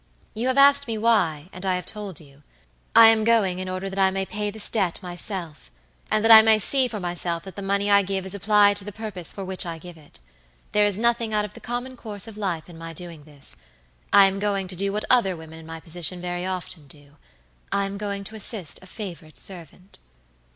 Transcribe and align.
You 0.33 0.47
have 0.47 0.57
asked 0.57 0.87
me 0.87 0.97
why, 0.97 1.47
and 1.53 1.63
I 1.63 1.75
have 1.75 1.85
told 1.85 2.19
you. 2.19 2.41
I 2.95 3.09
am 3.09 3.23
going 3.23 3.59
in 3.59 3.69
order 3.69 3.87
that 3.87 3.99
I 3.99 4.09
may 4.09 4.25
pay 4.25 4.49
this 4.49 4.67
debt 4.67 4.99
myself; 5.03 5.69
and 6.09 6.23
that 6.23 6.31
I 6.31 6.41
may 6.41 6.57
see 6.57 6.87
for 6.87 6.99
myself 6.99 7.43
that 7.43 7.55
the 7.55 7.61
money 7.61 7.91
I 7.91 8.01
give 8.01 8.25
is 8.25 8.33
applied 8.33 8.77
to 8.77 8.83
the 8.83 8.91
purpose 8.91 9.31
for 9.31 9.45
which 9.45 9.63
I 9.63 9.77
give 9.77 9.97
it. 9.97 10.17
There 10.71 10.87
is 10.87 10.97
nothing 10.97 11.35
out 11.35 11.45
of 11.45 11.53
the 11.53 11.59
common 11.61 11.95
course 11.95 12.25
of 12.27 12.35
life 12.35 12.67
in 12.67 12.79
my 12.79 12.93
doing 12.93 13.25
this. 13.25 13.57
I 14.11 14.25
am 14.25 14.39
going 14.39 14.67
to 14.69 14.75
do 14.75 14.91
what 14.91 15.05
other 15.07 15.35
women 15.37 15.59
in 15.59 15.67
my 15.67 15.79
position 15.79 16.19
very 16.19 16.47
often 16.47 16.87
do. 16.87 17.17
I 17.71 17.85
am 17.85 17.99
going 17.99 18.23
to 18.23 18.35
assist 18.35 18.81
a 18.81 18.87
favorite 18.87 19.37
servant." 19.37 19.99